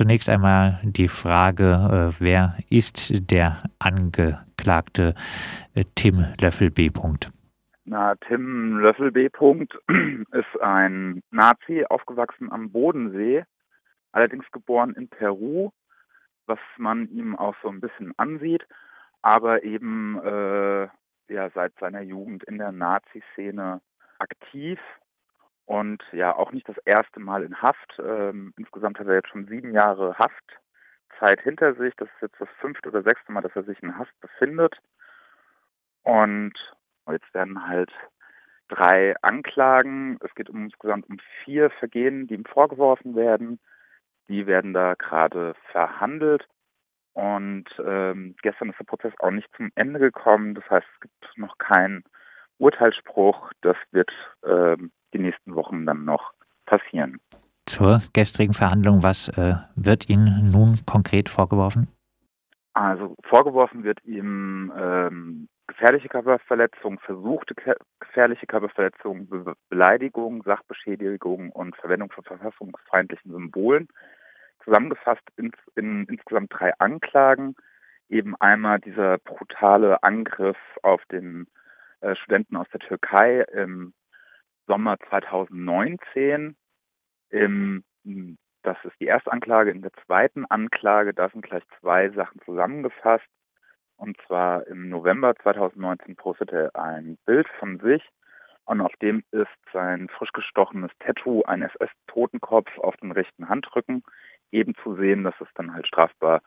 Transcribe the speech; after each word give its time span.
zunächst 0.00 0.30
einmal 0.30 0.80
die 0.82 1.08
Frage, 1.08 2.14
äh, 2.16 2.20
wer 2.20 2.56
ist 2.70 3.12
der 3.30 3.62
Angeklagte 3.78 5.14
äh, 5.74 5.84
Tim 5.94 6.24
Löffel 6.40 6.70
B. 6.70 6.90
Na, 7.84 8.14
Tim 8.14 8.78
Löffel 8.78 9.12
B. 9.12 9.28
ist 10.32 10.62
ein 10.62 11.22
Nazi, 11.30 11.84
aufgewachsen 11.86 12.50
am 12.50 12.72
Bodensee, 12.72 13.44
allerdings 14.12 14.50
geboren 14.52 14.94
in 14.94 15.10
Peru, 15.10 15.68
was 16.46 16.60
man 16.78 17.06
ihm 17.10 17.36
auch 17.36 17.54
so 17.62 17.68
ein 17.68 17.82
bisschen 17.82 18.14
ansieht, 18.16 18.66
aber 19.20 19.64
eben 19.64 20.18
äh, 20.24 20.88
ja 21.28 21.50
seit 21.54 21.74
seiner 21.78 22.00
Jugend 22.00 22.42
in 22.44 22.56
der 22.56 22.72
Nazi-Szene 22.72 23.82
aktiv 24.18 24.78
und 25.70 26.02
ja 26.10 26.34
auch 26.34 26.50
nicht 26.50 26.68
das 26.68 26.78
erste 26.78 27.20
Mal 27.20 27.44
in 27.44 27.62
Haft. 27.62 27.96
Ähm, 28.00 28.52
insgesamt 28.56 28.98
hat 28.98 29.06
er 29.06 29.14
jetzt 29.14 29.28
schon 29.28 29.46
sieben 29.46 29.72
Jahre 29.72 30.18
Haftzeit 30.18 31.40
hinter 31.42 31.74
sich. 31.74 31.94
Das 31.94 32.08
ist 32.08 32.22
jetzt 32.22 32.40
das 32.40 32.48
fünfte 32.58 32.88
oder 32.88 33.04
sechste 33.04 33.30
Mal, 33.30 33.42
dass 33.42 33.54
er 33.54 33.62
sich 33.62 33.80
in 33.80 33.96
Haft 33.96 34.20
befindet. 34.20 34.80
Und 36.02 36.54
jetzt 37.08 37.32
werden 37.34 37.68
halt 37.68 37.92
drei 38.66 39.14
Anklagen. 39.22 40.18
Es 40.24 40.34
geht 40.34 40.50
um, 40.50 40.64
insgesamt 40.64 41.08
um 41.08 41.18
vier 41.44 41.70
Vergehen, 41.70 42.26
die 42.26 42.34
ihm 42.34 42.46
vorgeworfen 42.46 43.14
werden. 43.14 43.60
Die 44.28 44.48
werden 44.48 44.74
da 44.74 44.94
gerade 44.94 45.54
verhandelt. 45.70 46.48
Und 47.12 47.66
ähm, 47.78 48.34
gestern 48.42 48.70
ist 48.70 48.80
der 48.80 48.86
Prozess 48.86 49.12
auch 49.20 49.30
nicht 49.30 49.48
zum 49.56 49.70
Ende 49.76 50.00
gekommen. 50.00 50.56
Das 50.56 50.68
heißt, 50.68 50.86
es 50.94 51.00
gibt 51.00 51.38
noch 51.38 51.58
keinen 51.58 52.02
Urteilsspruch. 52.60 53.52
Das 53.62 53.76
wird 53.90 54.10
ähm, 54.44 54.92
die 55.12 55.18
nächsten 55.18 55.54
Wochen 55.54 55.86
dann 55.86 56.04
noch 56.04 56.32
passieren. 56.66 57.18
Zur 57.66 58.02
gestrigen 58.12 58.54
Verhandlung, 58.54 59.02
was 59.02 59.28
äh, 59.36 59.54
wird 59.76 60.08
Ihnen 60.08 60.50
nun 60.50 60.80
konkret 60.86 61.28
vorgeworfen? 61.28 61.88
Also 62.72 63.16
vorgeworfen 63.24 63.82
wird 63.82 63.98
ihm 64.04 64.72
ähm, 64.76 65.48
gefährliche 65.66 66.08
Körperverletzung, 66.08 67.00
versuchte 67.00 67.54
gefährliche 68.00 68.46
Körperverletzung, 68.46 69.28
Be 69.28 69.54
Beleidigung, 69.68 70.42
Sachbeschädigung 70.44 71.50
und 71.50 71.76
Verwendung 71.76 72.10
von 72.10 72.24
verfassungsfeindlichen 72.24 73.32
Symbolen. 73.32 73.88
Zusammengefasst 74.64 75.22
in, 75.36 75.52
in 75.76 76.04
insgesamt 76.04 76.52
drei 76.52 76.72
Anklagen. 76.78 77.56
Eben 78.08 78.34
einmal 78.40 78.80
dieser 78.80 79.18
brutale 79.18 80.02
Angriff 80.02 80.58
auf 80.82 81.04
den 81.06 81.46
äh, 82.00 82.14
Studenten 82.16 82.56
aus 82.56 82.66
der 82.72 82.80
Türkei 82.80 83.42
im 83.52 83.92
Sommer 84.66 84.98
2019. 85.08 86.56
Im, 87.30 87.84
das 88.62 88.76
ist 88.84 88.98
die 89.00 89.06
erste 89.06 89.32
Anklage. 89.32 89.70
In 89.70 89.82
der 89.82 89.92
zweiten 90.06 90.44
Anklage, 90.46 91.14
da 91.14 91.28
sind 91.28 91.42
gleich 91.42 91.64
zwei 91.80 92.10
Sachen 92.10 92.40
zusammengefasst. 92.44 93.26
Und 93.96 94.16
zwar 94.26 94.66
im 94.66 94.88
November 94.88 95.34
2019 95.36 96.16
postete 96.16 96.70
er 96.72 96.82
ein 96.82 97.18
Bild 97.26 97.46
von 97.58 97.78
sich 97.80 98.02
und 98.70 98.80
auf 98.80 98.92
dem 99.02 99.24
ist 99.32 99.48
sein 99.72 100.08
frisch 100.08 100.32
gestochenes 100.32 100.92
Tattoo, 101.00 101.42
ein 101.42 101.62
SS-Totenkopf 101.62 102.78
auf 102.78 102.96
dem 102.98 103.10
rechten 103.10 103.48
Handrücken, 103.48 104.04
eben 104.52 104.76
zu 104.84 104.94
sehen. 104.94 105.24
Das 105.24 105.34
ist 105.40 105.50
dann 105.56 105.74
halt 105.74 105.88
strafbar 105.88 106.40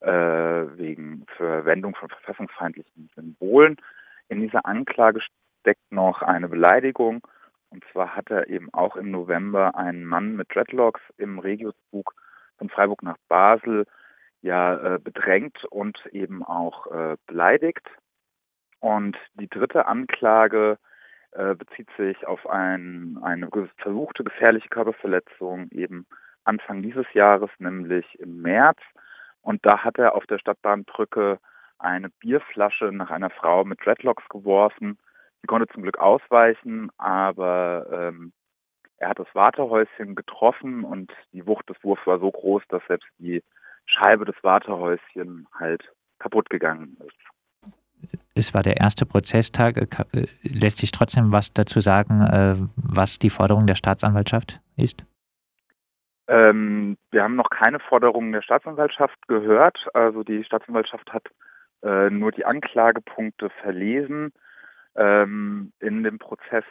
äh, 0.00 0.10
wegen 0.10 1.24
Verwendung 1.38 1.94
von 1.94 2.10
verfassungsfeindlichen 2.10 3.08
Symbolen. 3.14 3.78
In 4.28 4.40
dieser 4.40 4.66
Anklage 4.66 5.20
steckt 5.60 5.92
noch 5.92 6.22
eine 6.22 6.48
Beleidigung 6.48 7.26
und 7.74 7.84
zwar 7.90 8.14
hat 8.14 8.30
er 8.30 8.48
eben 8.48 8.72
auch 8.72 8.94
im 8.94 9.10
November 9.10 9.74
einen 9.74 10.04
Mann 10.04 10.36
mit 10.36 10.54
Dreadlocks 10.54 11.00
im 11.16 11.40
Regiozug 11.40 12.14
von 12.56 12.68
Freiburg 12.68 13.02
nach 13.02 13.16
Basel 13.28 13.84
ja 14.42 14.94
äh, 14.94 14.98
bedrängt 15.00 15.64
und 15.64 15.98
eben 16.12 16.44
auch 16.44 16.86
äh, 16.86 17.16
beleidigt. 17.26 17.84
Und 18.78 19.16
die 19.34 19.48
dritte 19.48 19.86
Anklage 19.86 20.78
äh, 21.32 21.56
bezieht 21.56 21.88
sich 21.96 22.24
auf 22.28 22.46
ein, 22.46 23.18
eine 23.22 23.48
versuchte 23.78 24.22
gefährliche 24.22 24.68
Körperverletzung 24.68 25.68
eben 25.72 26.06
Anfang 26.44 26.80
dieses 26.80 27.12
Jahres, 27.12 27.50
nämlich 27.58 28.20
im 28.20 28.40
März. 28.40 28.78
Und 29.40 29.66
da 29.66 29.82
hat 29.82 29.98
er 29.98 30.14
auf 30.14 30.26
der 30.26 30.38
Stadtbahnbrücke 30.38 31.40
eine 31.78 32.10
Bierflasche 32.20 32.86
nach 32.86 33.10
einer 33.10 33.30
Frau 33.30 33.64
mit 33.64 33.84
Dreadlocks 33.84 34.28
geworfen 34.28 34.98
Sie 35.44 35.46
konnte 35.46 35.70
zum 35.74 35.82
Glück 35.82 35.98
ausweichen, 35.98 36.88
aber 36.96 37.86
ähm, 37.92 38.32
er 38.96 39.10
hat 39.10 39.18
das 39.18 39.26
Wartehäuschen 39.34 40.14
getroffen 40.14 40.84
und 40.84 41.12
die 41.34 41.46
Wucht 41.46 41.68
des 41.68 41.76
Wurfs 41.82 42.06
war 42.06 42.18
so 42.18 42.30
groß, 42.30 42.62
dass 42.70 42.82
selbst 42.88 43.06
die 43.18 43.42
Scheibe 43.84 44.24
des 44.24 44.36
Wartehäuschen 44.40 45.46
halt 45.52 45.82
kaputt 46.18 46.48
gegangen 46.48 46.96
ist. 47.06 48.08
Es 48.34 48.54
war 48.54 48.62
der 48.62 48.78
erste 48.78 49.04
Prozesstag. 49.04 49.76
Äh, 49.76 50.24
lässt 50.44 50.78
sich 50.78 50.92
trotzdem 50.92 51.30
was 51.30 51.52
dazu 51.52 51.80
sagen, 51.80 52.22
äh, 52.22 52.54
was 52.76 53.18
die 53.18 53.28
Forderung 53.28 53.66
der 53.66 53.74
Staatsanwaltschaft 53.74 54.62
ist? 54.78 55.04
Ähm, 56.26 56.96
wir 57.10 57.22
haben 57.22 57.36
noch 57.36 57.50
keine 57.50 57.80
Forderungen 57.80 58.32
der 58.32 58.40
Staatsanwaltschaft 58.40 59.28
gehört. 59.28 59.88
Also 59.92 60.22
die 60.22 60.42
Staatsanwaltschaft 60.42 61.12
hat 61.12 61.24
äh, 61.84 62.10
nur 62.10 62.32
die 62.32 62.44
Anklagepunkte 62.44 63.50
verlesen. 63.62 64.32
Ähm, 64.96 65.72
in 65.80 66.02
dem 66.02 66.18
Prozess 66.18 66.64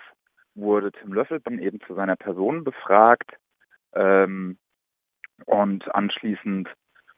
wurde 0.55 0.91
Tim 0.91 1.13
Löffel 1.13 1.39
dann 1.39 1.59
eben 1.59 1.79
zu 1.81 1.93
seiner 1.93 2.15
Person 2.15 2.63
befragt 2.63 3.31
ähm, 3.93 4.57
und 5.45 5.93
anschließend 5.93 6.69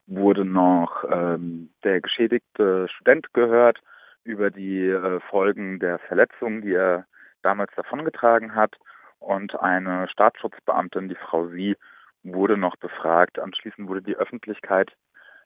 wurde 0.08 0.46
noch 0.46 1.04
ähm, 1.10 1.72
der 1.84 2.02
geschädigte 2.02 2.88
Student 2.90 3.34
gehört 3.34 3.82
über 4.24 4.52
die 4.52 4.88
äh, 4.88 5.20
Folgen 5.30 5.80
der 5.80 6.00
Verletzungen, 6.00 6.62
die 6.62 6.74
er 6.74 7.06
damals 7.42 7.72
davongetragen 7.76 8.56
hat 8.56 8.76
und 9.20 9.60
eine 9.60 10.08
Staatsschutzbeamtin, 10.10 11.10
die 11.10 11.16
Frau 11.16 11.48
Sie, 11.48 11.76
wurde 12.24 12.58
noch 12.58 12.76
befragt. 12.76 13.40
Anschließend 13.40 13.88
wurde 13.88 14.02
die 14.02 14.16
Öffentlichkeit 14.16 14.92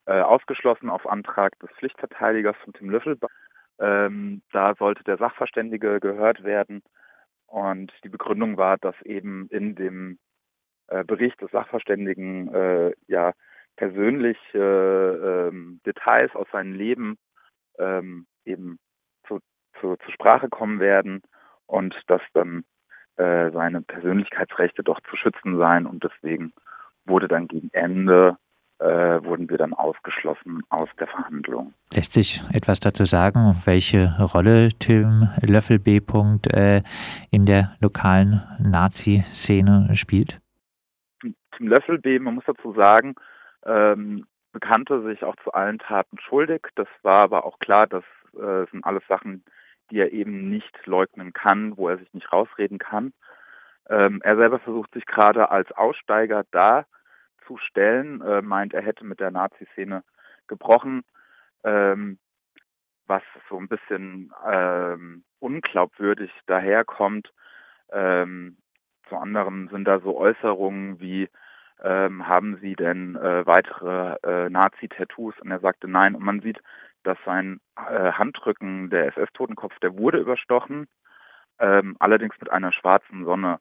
äh, 0.09 0.21
ausgeschlossen 0.21 0.89
auf 0.89 1.07
Antrag 1.07 1.57
des 1.59 1.69
Pflichtverteidigers 1.77 2.55
von 2.63 2.73
Tim 2.73 2.89
Löffel. 2.89 3.19
Ähm, 3.79 4.41
da 4.51 4.73
sollte 4.73 5.03
der 5.03 5.17
Sachverständige 5.17 5.99
gehört 5.99 6.43
werden. 6.43 6.81
Und 7.45 7.93
die 8.03 8.09
Begründung 8.09 8.57
war, 8.57 8.77
dass 8.77 8.99
eben 9.03 9.47
in 9.49 9.75
dem 9.75 10.17
äh, 10.87 11.03
Bericht 11.03 11.39
des 11.41 11.51
Sachverständigen 11.51 12.51
äh, 12.51 12.93
ja 13.07 13.33
persönliche 13.75 15.49
ähm, 15.51 15.79
Details 15.85 16.35
aus 16.35 16.47
seinem 16.51 16.73
Leben 16.73 17.19
ähm, 17.77 18.25
eben 18.45 18.79
zu, 19.27 19.39
zu, 19.79 19.95
zur 19.95 20.11
Sprache 20.11 20.49
kommen 20.49 20.79
werden 20.79 21.21
und 21.67 21.95
dass 22.07 22.21
dann 22.33 22.63
äh, 23.17 23.51
seine 23.51 23.83
Persönlichkeitsrechte 23.83 24.81
doch 24.83 24.99
zu 25.07 25.15
schützen 25.15 25.57
seien 25.59 25.85
und 25.85 26.03
deswegen 26.03 26.51
wurde 27.05 27.27
dann 27.27 27.47
gegen 27.47 27.69
Ende 27.73 28.37
äh, 28.79 29.23
wurden 29.23 29.49
wir 29.49 29.57
dann 29.57 29.73
ausgeschlossen 29.73 30.61
aus 30.69 30.89
der 30.99 31.07
Verhandlung. 31.07 31.73
Lässt 31.93 32.13
sich 32.13 32.41
etwas 32.53 32.79
dazu 32.79 33.05
sagen, 33.05 33.61
welche 33.65 34.15
Rolle 34.33 34.69
Tim 34.79 35.27
Löffel 35.41 35.79
B. 35.79 36.01
Äh, 36.53 36.81
in 37.31 37.45
der 37.45 37.75
lokalen 37.81 38.41
Nazi-Szene 38.59 39.89
spielt? 39.93 40.39
Tim 41.21 41.67
Löffel 41.67 41.99
B., 41.99 42.19
man 42.19 42.35
muss 42.35 42.45
dazu 42.45 42.73
sagen, 42.73 43.15
ähm, 43.65 44.25
bekannte 44.53 45.03
sich 45.03 45.23
auch 45.23 45.35
zu 45.43 45.51
allen 45.51 45.79
Taten 45.79 46.17
schuldig. 46.19 46.61
Das 46.75 46.87
war 47.03 47.23
aber 47.23 47.45
auch 47.45 47.59
klar, 47.59 47.85
das 47.85 48.03
äh, 48.33 48.65
sind 48.71 48.85
alles 48.85 49.03
Sachen, 49.07 49.43
die 49.91 49.99
er 49.99 50.13
eben 50.13 50.49
nicht 50.49 50.85
leugnen 50.85 51.33
kann, 51.33 51.75
wo 51.77 51.89
er 51.89 51.97
sich 51.97 52.13
nicht 52.13 52.31
rausreden 52.31 52.77
kann. 52.77 53.11
Ähm, 53.89 54.21
er 54.23 54.37
selber 54.37 54.59
versucht 54.59 54.93
sich 54.93 55.05
gerade 55.05 55.49
als 55.49 55.71
Aussteiger 55.71 56.43
da 56.51 56.85
zu 57.49 57.57
stellen, 57.57 58.21
äh, 58.21 58.43
meint, 58.43 58.75
er 58.75 58.83
hätte 58.83 59.03
mit 59.03 59.19
der 59.19 59.31
Nazi-Szene 59.31 60.03
gebrochen, 60.47 61.03
ähm, 61.63 62.19
was 63.07 63.23
so 63.49 63.57
ein 63.57 63.67
bisschen 63.67 64.31
ähm, 64.47 65.23
unglaubwürdig 65.39 66.31
daherkommt. 66.45 67.33
Ähm, 67.91 68.57
zu 69.07 69.17
anderem 69.17 69.67
sind 69.69 69.85
da 69.85 69.99
so 69.99 70.15
Äußerungen 70.15 70.99
wie, 70.99 71.27
ähm, 71.81 72.27
haben 72.27 72.57
Sie 72.61 72.75
denn 72.75 73.15
äh, 73.15 73.47
weitere 73.47 74.17
äh, 74.21 74.49
Nazi-Tattoos? 74.49 75.33
Und 75.39 75.49
er 75.49 75.59
sagte 75.59 75.87
nein. 75.87 76.13
Und 76.13 76.23
man 76.23 76.41
sieht, 76.41 76.61
dass 77.03 77.17
sein 77.25 77.59
äh, 77.77 78.11
Handrücken, 78.11 78.91
der 78.91 79.07
SS-Totenkopf, 79.07 79.79
der 79.79 79.97
wurde 79.97 80.19
überstochen, 80.19 80.87
ähm, 81.57 81.97
allerdings 81.99 82.35
mit 82.39 82.51
einer 82.51 82.71
schwarzen 82.73 83.25
Sonne. 83.25 83.59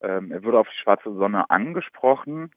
Ähm, 0.00 0.30
er 0.30 0.44
wurde 0.44 0.60
auf 0.60 0.68
die 0.68 0.80
schwarze 0.80 1.12
Sonne 1.12 1.50
angesprochen 1.50 2.52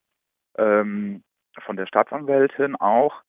ähm, 0.60 1.24
von 1.64 1.78
der 1.78 1.88
Staatsanwältin 1.88 2.76
auch. 2.76 3.22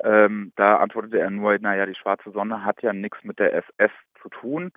Ähm, 0.00 0.52
da 0.56 0.76
antwortete 0.76 1.18
er 1.18 1.30
nur, 1.30 1.58
naja, 1.58 1.84
die 1.86 1.96
schwarze 1.96 2.30
Sonne 2.30 2.64
hat 2.64 2.82
ja 2.82 2.92
nichts 2.92 3.22
mit 3.24 3.38
der 3.38 3.52
SS 3.54 3.90
zu 4.22 4.28
tun, 4.28 4.72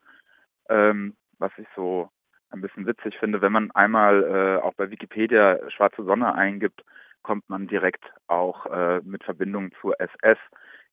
ähm, 0.69 1.15
was 1.37 1.51
ich 1.57 1.67
so 1.75 2.09
ein 2.49 2.61
bisschen 2.61 2.87
witzig 2.87 3.17
finde. 3.19 3.41
Wenn 3.41 3.51
man 3.51 3.71
einmal 3.71 4.23
äh, 4.23 4.61
auch 4.61 4.73
bei 4.73 4.89
Wikipedia 4.89 5.59
schwarze 5.69 6.03
Sonne 6.03 6.33
eingibt, 6.33 6.83
kommt 7.21 7.47
man 7.49 7.67
direkt 7.67 8.03
auch 8.27 8.65
äh, 8.65 9.01
mit 9.03 9.23
Verbindung 9.23 9.71
zur 9.79 9.99
SS. 10.01 10.39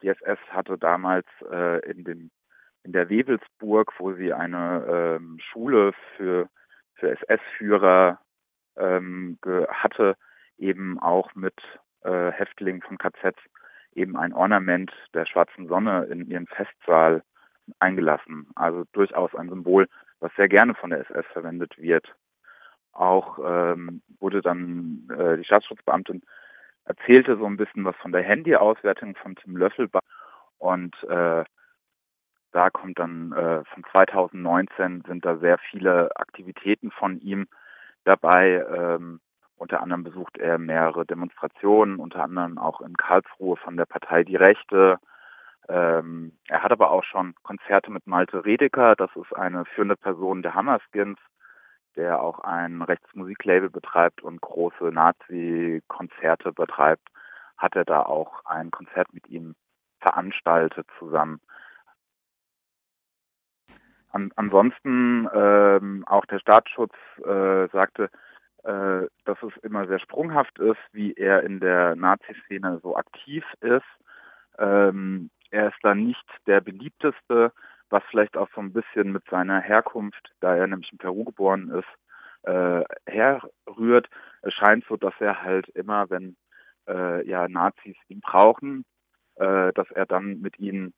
Die 0.02 0.08
SS 0.08 0.38
hatte 0.50 0.76
damals 0.76 1.26
äh, 1.50 1.81
in 1.90 2.05
dem 2.05 2.31
in 2.84 2.93
der 2.93 3.08
Wewelsburg, 3.08 3.93
wo 3.99 4.12
sie 4.12 4.32
eine 4.32 4.84
ähm, 4.88 5.38
Schule 5.40 5.93
für 6.16 6.49
für 6.94 7.10
SS-Führer 7.10 8.19
ähm, 8.76 9.38
hatte, 9.69 10.16
eben 10.58 10.99
auch 10.99 11.34
mit 11.34 11.55
äh, 12.02 12.31
Häftlingen 12.31 12.82
von 12.82 12.99
KZs 12.99 13.37
eben 13.94 14.16
ein 14.16 14.32
Ornament 14.32 14.93
der 15.14 15.26
schwarzen 15.26 15.66
Sonne 15.69 16.05
in 16.05 16.26
ihren 16.31 16.46
Festsaal 16.46 17.22
eingelassen. 17.78 18.49
Also 18.55 18.84
durchaus 18.93 19.34
ein 19.34 19.49
Symbol, 19.49 19.88
was 20.20 20.32
sehr 20.37 20.49
gerne 20.49 20.75
von 20.75 20.90
der 20.90 21.00
SS 21.00 21.26
verwendet 21.32 21.76
wird. 21.78 22.14
Auch 22.93 23.38
ähm, 23.44 24.02
wurde 24.19 24.43
dann 24.43 25.08
äh, 25.16 25.37
die 25.37 25.44
Staatsschutzbeamtin 25.44 26.22
erzählte 26.84 27.37
so 27.37 27.44
ein 27.44 27.56
bisschen 27.56 27.84
was 27.84 27.96
von 27.96 28.12
der 28.12 28.22
Handy-Auswertung 28.22 29.14
von 29.16 29.37
Tim 29.37 29.56
Löffel 29.56 29.88
und 30.58 30.96
äh, 31.05 31.44
da 32.52 32.70
kommt 32.70 32.99
dann 32.99 33.32
äh, 33.32 33.62
von 33.64 33.84
2019 33.93 35.02
sind 35.06 35.25
da 35.25 35.37
sehr 35.37 35.58
viele 35.58 36.10
Aktivitäten 36.16 36.90
von 36.90 37.20
ihm 37.20 37.46
dabei. 38.05 38.64
Ähm, 38.75 39.20
unter 39.58 39.82
anderem 39.82 40.05
besucht 40.05 40.38
er 40.38 40.58
mehrere 40.58 41.05
Demonstrationen, 41.05 41.99
unter 41.99 42.22
anderem 42.22 42.58
auch 42.58 42.81
in 42.81 42.96
Karlsruhe 42.96 43.56
von 43.56 43.76
der 43.76 43.87
Partei 43.87 44.25
Die 44.25 44.37
Rechte. 44.37 44.99
Ähm, 45.69 46.32
er 46.49 46.62
hat 46.62 46.72
aber 46.72 46.90
auch 46.90 47.05
schon 47.05 47.34
Konzerte 47.43 47.90
mit 47.90 48.06
Malte 48.06 48.44
Redeker, 48.44 48.96
das 48.96 49.10
ist 49.16 49.34
eine 49.37 49.64
führende 49.66 49.96
Person 49.96 50.43
der 50.43 50.55
Hammerskins, 50.55 51.19
der 51.96 52.22
auch 52.22 52.38
ein 52.40 52.81
Rechtsmusiklabel 52.81 53.69
betreibt 53.69 54.22
und 54.22 54.40
große 54.40 54.84
Nazi-Konzerte 54.84 56.52
betreibt, 56.52 57.08
hat 57.56 57.75
er 57.75 57.84
da 57.84 58.02
auch 58.02 58.44
ein 58.46 58.70
Konzert 58.70 59.12
mit 59.12 59.28
ihm 59.28 59.56
veranstaltet 60.00 60.87
zusammen. 60.99 61.40
An, 64.10 64.31
ansonsten 64.37 65.28
ähm, 65.34 66.05
auch 66.06 66.25
der 66.26 66.38
Staatsschutz 66.38 66.94
äh, 67.19 67.66
sagte, 67.69 68.10
äh, 68.69 69.09
dass 69.25 69.43
es 69.43 69.56
immer 69.62 69.87
sehr 69.87 69.99
sprunghaft 69.99 70.59
ist, 70.59 70.81
wie 70.93 71.15
er 71.15 71.43
in 71.43 71.59
der 71.59 71.97
Nazi-Szene 71.97 72.81
so 72.82 72.97
aktiv 72.97 73.43
ist. 73.61 73.87
Ähm, 74.59 75.31
er 75.50 75.69
ist 75.69 75.79
da 75.82 75.94
nicht 75.94 76.26
der 76.47 76.61
beliebteste, 76.61 77.53
was 77.88 78.03
vielleicht 78.11 78.37
auch 78.37 78.49
so 78.55 78.61
ein 78.61 78.75
bisschen 78.75 79.11
mit 79.12 79.25
seiner 79.31 79.61
Herkunft, 79.61 80.35
da 80.41 80.55
er 80.55 80.67
nämlich 80.67 80.93
in 80.93 80.99
Peru 80.99 81.25
geboren 81.25 81.70
ist, 81.70 81.88
äh, 82.47 82.85
herrührt. 83.06 84.11
Es 84.43 84.53
scheint 84.53 84.85
so, 84.85 84.99
dass 84.99 85.15
er 85.19 85.43
halt 85.43 85.69
immer, 85.69 86.11
wenn 86.11 86.37
äh, 86.87 87.26
ja 87.26 87.49
Nazis 87.49 87.97
ihn 88.09 88.20
brauchen, 88.20 88.85
äh, 89.37 89.73
dass 89.73 89.91
er 89.93 90.05
dann 90.05 90.43
mit 90.43 90.59
ihnen 90.59 90.93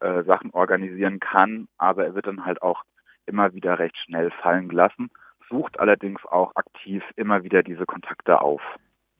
äh, 0.00 0.22
Sachen 0.24 0.52
organisieren 0.52 1.20
kann, 1.20 1.68
aber 1.76 2.06
er 2.06 2.14
wird 2.14 2.26
dann 2.26 2.46
halt 2.46 2.62
auch 2.62 2.82
immer 3.26 3.52
wieder 3.52 3.78
recht 3.78 3.98
schnell 3.98 4.30
fallen 4.30 4.70
gelassen, 4.70 5.10
sucht 5.50 5.78
allerdings 5.78 6.24
auch 6.26 6.54
aktiv 6.54 7.02
immer 7.16 7.42
wieder 7.42 7.62
diese 7.62 7.84
Kontakte 7.84 8.40
auf. 8.40 8.62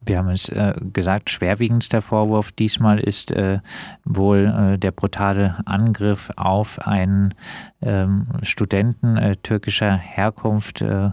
Wir 0.03 0.17
haben 0.17 0.29
es 0.29 0.49
äh, 0.49 0.73
gesagt, 0.91 1.29
schwerwiegendster 1.29 2.01
Vorwurf 2.01 2.51
diesmal 2.51 2.99
ist 2.99 3.31
äh, 3.31 3.59
wohl 4.03 4.73
äh, 4.73 4.77
der 4.79 4.91
brutale 4.91 5.59
Angriff 5.65 6.31
auf 6.37 6.79
einen 6.79 7.35
ähm, 7.83 8.27
Studenten 8.41 9.17
äh, 9.17 9.35
türkischer 9.35 9.95
Herkunft 9.95 10.81
äh, 10.81 11.11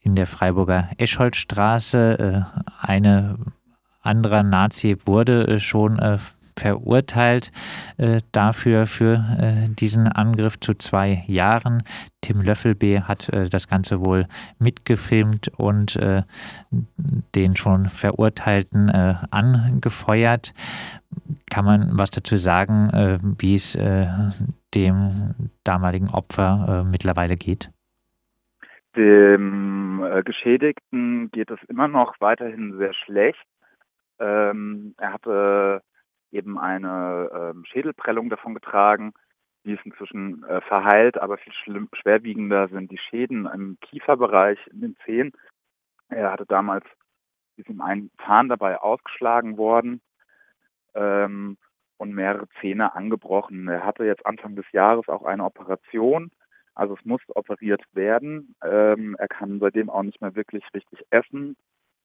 in 0.00 0.14
der 0.14 0.26
Freiburger 0.26 0.88
Escholtstraße. 0.96 2.18
Äh, 2.18 2.60
eine 2.80 3.36
anderer 4.00 4.42
Nazi 4.42 4.96
wurde 5.04 5.60
schon 5.60 5.98
verurteilt 6.58 7.52
äh, 7.96 8.20
dafür, 8.32 8.86
für 8.86 9.24
äh, 9.38 9.68
diesen 9.68 10.08
Angriff 10.08 10.58
zu 10.60 10.74
zwei 10.74 11.24
Jahren. 11.26 11.82
Tim 12.20 12.40
Löffelbe 12.42 13.06
hat 13.06 13.28
äh, 13.28 13.48
das 13.48 13.68
Ganze 13.68 14.04
wohl 14.04 14.26
mitgefilmt 14.58 15.48
und 15.56 15.96
äh, 15.96 16.22
den 17.34 17.56
schon 17.56 17.86
Verurteilten 17.86 18.88
äh, 18.88 19.14
angefeuert. 19.30 20.52
Kann 21.50 21.64
man 21.64 21.90
was 21.92 22.10
dazu 22.10 22.36
sagen, 22.36 22.90
äh, 22.90 23.18
wie 23.38 23.54
es 23.54 23.78
dem 24.74 25.34
damaligen 25.64 26.10
Opfer 26.10 26.84
mittlerweile 26.84 27.36
geht? 27.36 27.70
Dem 28.94 30.04
Geschädigten 30.24 31.30
geht 31.30 31.50
es 31.50 31.58
immer 31.68 31.88
noch 31.88 32.14
weiterhin 32.20 32.76
sehr 32.76 32.92
schlecht. 32.92 33.46
Ähm, 34.20 34.94
er 34.98 35.12
hatte 35.14 35.82
eben 36.30 36.58
eine 36.58 37.30
ähm, 37.32 37.64
Schädelprellung 37.64 38.28
davon 38.30 38.54
getragen. 38.54 39.12
Die 39.64 39.72
ist 39.72 39.84
inzwischen 39.84 40.44
äh, 40.44 40.60
verheilt, 40.62 41.18
aber 41.18 41.36
viel 41.38 41.52
schlimm, 41.52 41.88
schwerwiegender 41.92 42.68
sind 42.68 42.90
die 42.90 42.98
Schäden 42.98 43.46
im 43.46 43.78
Kieferbereich, 43.80 44.58
in 44.68 44.80
den 44.80 44.96
Zehen. 45.04 45.32
Er 46.08 46.32
hatte 46.32 46.46
damals, 46.46 46.84
ist 47.56 47.68
ihm 47.68 47.80
ein 47.80 48.10
Zahn 48.24 48.48
dabei 48.48 48.78
ausgeschlagen 48.80 49.58
worden 49.58 50.00
ähm, 50.94 51.58
und 51.98 52.14
mehrere 52.14 52.48
Zähne 52.60 52.94
angebrochen. 52.94 53.68
Er 53.68 53.84
hatte 53.84 54.04
jetzt 54.04 54.24
Anfang 54.24 54.56
des 54.56 54.70
Jahres 54.72 55.08
auch 55.08 55.24
eine 55.24 55.44
Operation, 55.44 56.30
also 56.74 56.94
es 56.94 57.04
muss 57.04 57.20
operiert 57.34 57.82
werden. 57.92 58.54
Ähm, 58.62 59.16
er 59.18 59.28
kann 59.28 59.58
seitdem 59.58 59.90
auch 59.90 60.04
nicht 60.04 60.20
mehr 60.20 60.36
wirklich 60.36 60.64
richtig 60.72 61.04
essen, 61.10 61.56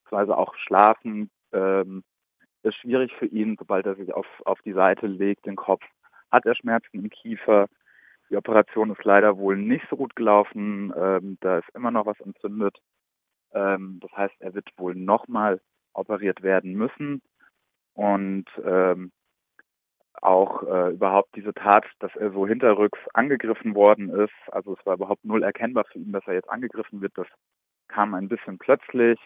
beziehungsweise 0.03 0.35
auch 0.35 0.55
schlafen. 0.55 1.29
Ähm, 1.51 2.03
ist 2.63 2.75
schwierig 2.75 3.13
für 3.17 3.25
ihn, 3.25 3.55
sobald 3.59 3.85
er 3.85 3.95
sich 3.95 4.13
auf, 4.13 4.25
auf 4.45 4.61
die 4.61 4.73
Seite 4.73 5.07
legt, 5.07 5.45
den 5.45 5.55
Kopf, 5.55 5.83
hat 6.31 6.45
er 6.45 6.55
Schmerzen 6.55 6.99
im 6.99 7.09
Kiefer. 7.09 7.67
Die 8.29 8.37
Operation 8.37 8.91
ist 8.91 9.03
leider 9.03 9.37
wohl 9.37 9.57
nicht 9.57 9.85
so 9.89 9.97
gut 9.97 10.15
gelaufen. 10.15 10.93
Ähm, 10.97 11.37
da 11.41 11.59
ist 11.59 11.69
immer 11.75 11.91
noch 11.91 12.05
was 12.05 12.19
entzündet. 12.21 12.77
Ähm, 13.53 13.99
das 14.01 14.11
heißt, 14.11 14.35
er 14.39 14.53
wird 14.53 14.69
wohl 14.77 14.95
nochmal 14.95 15.61
operiert 15.93 16.41
werden 16.41 16.73
müssen. 16.73 17.21
Und 17.93 18.45
ähm, 18.65 19.11
auch 20.21 20.63
äh, 20.63 20.91
überhaupt 20.93 21.35
diese 21.35 21.53
Tat, 21.53 21.85
dass 21.99 22.15
er 22.15 22.31
so 22.31 22.47
hinterrücks 22.47 22.99
angegriffen 23.13 23.75
worden 23.75 24.09
ist, 24.09 24.33
also 24.51 24.75
es 24.77 24.85
war 24.85 24.95
überhaupt 24.95 25.25
null 25.25 25.43
erkennbar 25.43 25.85
für 25.91 25.99
ihn, 25.99 26.11
dass 26.11 26.25
er 26.27 26.33
jetzt 26.33 26.49
angegriffen 26.49 27.01
wird, 27.01 27.11
das 27.17 27.27
kam 27.87 28.13
ein 28.13 28.29
bisschen 28.29 28.57
plötzlich. 28.57 29.19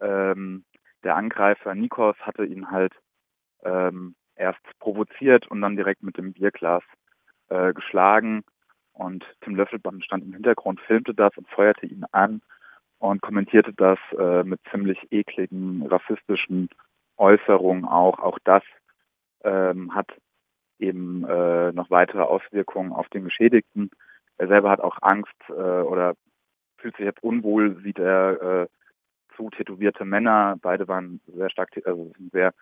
Ähm, 0.00 0.64
der 1.04 1.16
Angreifer 1.16 1.74
Nikos 1.74 2.16
hatte 2.20 2.44
ihn 2.44 2.70
halt 2.70 2.92
ähm, 3.64 4.14
erst 4.36 4.60
provoziert 4.78 5.46
und 5.48 5.60
dann 5.60 5.76
direkt 5.76 6.02
mit 6.02 6.16
dem 6.16 6.32
Bierglas 6.32 6.82
äh, 7.48 7.72
geschlagen. 7.72 8.44
Und 8.92 9.24
Tim 9.40 9.56
Löffelband 9.56 10.04
stand 10.04 10.24
im 10.24 10.34
Hintergrund, 10.34 10.80
filmte 10.80 11.14
das 11.14 11.36
und 11.36 11.48
feuerte 11.48 11.86
ihn 11.86 12.04
an 12.12 12.42
und 12.98 13.22
kommentierte 13.22 13.72
das 13.72 13.98
äh, 14.18 14.44
mit 14.44 14.60
ziemlich 14.70 14.98
ekligen, 15.10 15.86
rassistischen 15.86 16.68
Äußerungen 17.16 17.84
auch. 17.84 18.18
Auch 18.18 18.38
das 18.44 18.62
ähm, 19.44 19.94
hat 19.94 20.08
eben 20.78 21.24
äh, 21.24 21.72
noch 21.72 21.90
weitere 21.90 22.22
Auswirkungen 22.22 22.92
auf 22.92 23.08
den 23.08 23.24
Geschädigten. 23.24 23.90
Er 24.36 24.48
selber 24.48 24.70
hat 24.70 24.80
auch 24.80 24.98
Angst 25.00 25.34
äh, 25.48 25.52
oder 25.52 26.14
fühlt 26.78 26.96
sich 26.96 27.06
jetzt 27.06 27.22
unwohl, 27.22 27.80
sieht 27.82 27.98
er 27.98 28.42
äh, 28.42 28.66
zu 29.36 29.50
tätowierte 29.50 30.04
Männer. 30.04 30.56
Beide 30.60 30.88
waren 30.88 31.20
sehr 31.26 31.50
stark, 31.50 31.70
also 31.84 32.12
sehr 32.32 32.52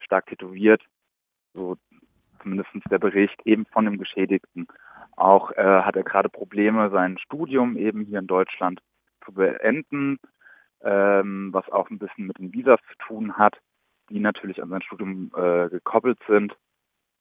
stark 0.00 0.26
tätowiert. 0.26 0.82
So 1.54 1.76
zumindest 2.42 2.70
der 2.90 2.98
Bericht 2.98 3.40
eben 3.44 3.66
von 3.66 3.84
dem 3.84 3.98
Geschädigten. 3.98 4.68
Auch 5.16 5.50
äh, 5.52 5.82
hat 5.82 5.96
er 5.96 6.04
gerade 6.04 6.28
Probleme, 6.28 6.90
sein 6.90 7.18
Studium 7.18 7.76
eben 7.76 8.04
hier 8.04 8.18
in 8.18 8.26
Deutschland 8.26 8.80
zu 9.24 9.32
beenden, 9.32 10.18
ähm, 10.82 11.52
was 11.52 11.68
auch 11.70 11.90
ein 11.90 11.98
bisschen 11.98 12.26
mit 12.26 12.38
den 12.38 12.52
Visas 12.52 12.80
zu 12.90 13.08
tun 13.08 13.36
hat, 13.36 13.58
die 14.10 14.20
natürlich 14.20 14.62
an 14.62 14.68
sein 14.68 14.82
Studium 14.82 15.32
äh, 15.34 15.68
gekoppelt 15.70 16.18
sind. 16.28 16.56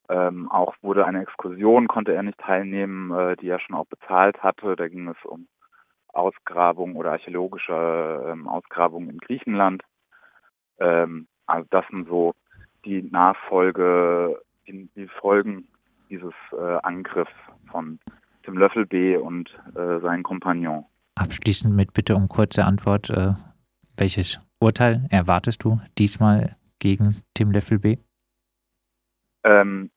Ähm, 0.08 0.52
auch 0.52 0.76
wurde 0.82 1.06
eine 1.06 1.24
Exkursion, 1.24 1.88
konnte 1.88 2.14
er 2.14 2.22
nicht 2.22 2.38
teilnehmen, 2.38 3.12
äh, 3.12 3.36
die 3.38 3.50
er 3.50 3.60
schon 3.60 3.76
auch 3.76 3.88
bezahlt 3.88 4.44
hatte. 4.44 4.76
Da 4.76 4.88
ging 4.88 5.08
es 5.08 5.18
um 5.26 5.48
Ausgrabung 6.16 6.96
oder 6.96 7.12
archäologische 7.12 8.26
ähm, 8.28 8.48
Ausgrabung 8.48 9.10
in 9.10 9.18
Griechenland. 9.18 9.84
Ähm, 10.80 11.28
also 11.46 11.68
das 11.70 11.86
sind 11.90 12.08
so 12.08 12.34
die 12.86 13.04
Nachfolge, 13.04 14.42
die, 14.68 14.90
die 14.96 15.08
Folgen 15.08 15.68
dieses 16.10 16.34
äh, 16.52 16.78
Angriffs 16.84 17.34
von 17.70 18.00
Tim 18.44 18.58
Löffel 18.58 18.86
B. 18.86 19.18
und 19.18 19.50
äh, 19.76 20.00
seinen 20.00 20.24
Kompagnon. 20.24 20.86
Abschließend 21.16 21.76
mit 21.76 21.94
Bitte 21.94 22.16
um 22.16 22.28
kurze 22.28 22.66
Antwort. 22.66 23.10
Äh, 23.10 23.34
welches 23.98 24.40
Urteil 24.60 25.08
erwartest 25.10 25.64
du 25.64 25.80
diesmal 25.98 26.56
gegen 26.80 27.22
Tim 27.34 27.52
Löffel 27.52 27.80
B.? 27.80 27.98
Ähm, 29.44 29.90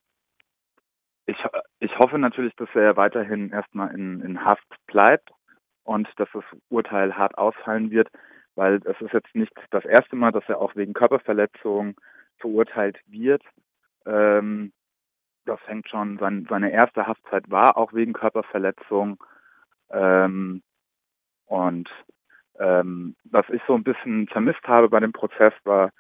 ich, 1.26 1.37
ich 1.80 1.98
hoffe 1.98 2.18
natürlich, 2.18 2.54
dass 2.56 2.68
er 2.75 2.96
weiterhin 2.96 3.50
erstmal 3.50 3.94
in, 3.94 4.20
in 4.20 4.44
Haft 4.44 4.66
bleibt 4.87 5.30
und 5.88 6.07
dass 6.16 6.28
das 6.35 6.45
Urteil 6.68 7.16
hart 7.16 7.37
ausfallen 7.38 7.90
wird. 7.90 8.09
weil 8.57 8.80
es 8.85 9.00
ist 9.00 9.12
jetzt 9.12 9.35
nicht 9.37 9.52
das 9.71 9.85
erste 9.85 10.16
Mal, 10.16 10.33
dass 10.33 10.42
er 10.49 10.61
auch 10.61 10.75
wegen 10.75 10.92
Körperverletzung 10.92 11.95
verurteilt 12.38 12.99
wird. 13.07 13.42
Ähm, 14.04 14.73
das 15.47 15.61
hängt 15.66 15.88
schon, 15.88 16.18
sein, 16.18 16.45
seine 16.50 16.73
erste 16.73 17.07
Haftzeit 17.07 17.49
war 17.50 17.76
auch 17.76 17.92
wegen 17.92 18.14
Körperverletzung. 18.14 19.23
Ähm, 19.90 20.62
und 21.47 21.88
ähm, 22.59 23.14
was 23.25 23.49
ich 23.50 23.62
so 23.68 23.75
ein 23.76 23.85
bisschen 23.85 24.26
vermisst 24.26 24.66
habe 24.66 24.88
bei 24.88 24.99
dem 25.00 25.12
Prozess, 25.12 25.54
war 25.62 25.92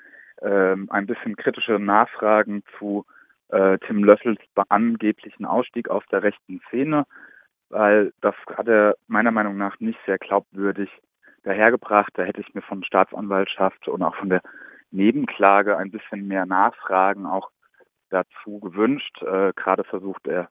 ähm, 0.42 0.90
ein 0.90 1.06
bisschen 1.06 1.36
kritische 1.36 1.78
Nachfragen 1.78 2.64
zu 2.78 3.06
äh, 3.50 3.78
Tim 3.86 4.02
Löffels 4.02 4.40
angeblichen 4.68 5.46
Ausstieg 5.46 5.88
aus 5.90 6.02
der 6.10 6.24
rechten 6.24 6.60
Szene, 6.68 7.06
weil 7.70 8.12
das 8.20 8.34
hat 8.56 8.68
er 8.68 8.96
meiner 9.06 9.30
Meinung 9.30 9.56
nach 9.56 9.78
nicht 9.80 9.98
sehr 10.06 10.18
glaubwürdig 10.18 10.90
dahergebracht. 11.44 12.12
Da 12.14 12.22
hätte 12.22 12.40
ich 12.40 12.54
mir 12.54 12.62
von 12.62 12.84
Staatsanwaltschaft 12.84 13.88
und 13.88 14.02
auch 14.02 14.14
von 14.16 14.28
der 14.28 14.42
Nebenklage 14.90 15.76
ein 15.76 15.90
bisschen 15.90 16.26
mehr 16.26 16.46
Nachfragen 16.46 17.26
auch 17.26 17.50
dazu 18.10 18.58
gewünscht. 18.60 19.22
Äh, 19.22 19.52
Gerade 19.54 19.84
versucht 19.84 20.26
er 20.26 20.48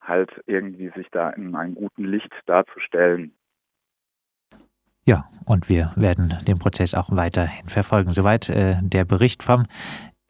halt 0.00 0.30
irgendwie 0.46 0.90
sich 0.90 1.08
da 1.10 1.30
in 1.30 1.54
einem 1.54 1.74
guten 1.74 2.04
Licht 2.04 2.32
darzustellen. 2.46 3.34
Ja, 5.04 5.28
und 5.46 5.68
wir 5.68 5.92
werden 5.96 6.38
den 6.46 6.58
Prozess 6.58 6.94
auch 6.94 7.10
weiterhin 7.10 7.68
verfolgen. 7.68 8.12
Soweit 8.12 8.48
äh, 8.48 8.76
der 8.80 9.04
Bericht 9.04 9.42
vom 9.42 9.66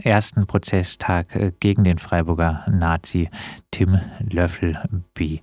ersten 0.03 0.47
Prozesstag 0.47 1.35
äh, 1.37 1.53
gegen 1.59 1.85
den 1.85 1.99
Freiburger 1.99 2.65
Nazi 2.71 3.29
Tim 3.71 4.01
Löffel 4.21 4.79
B. 5.15 5.41